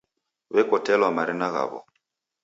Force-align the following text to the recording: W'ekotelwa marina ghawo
W'ekotelwa 0.53 1.09
marina 1.15 1.47
ghawo 1.53 1.79